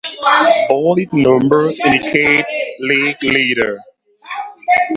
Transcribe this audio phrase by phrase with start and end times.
[0.67, 2.43] Bolded numbers indicate
[2.79, 3.77] league leader.